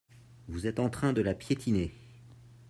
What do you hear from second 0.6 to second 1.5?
êtes en train de la